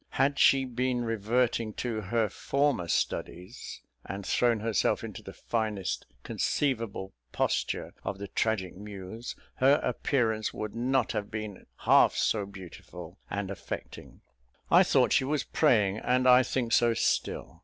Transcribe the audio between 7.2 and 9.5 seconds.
posture of the tragic muse,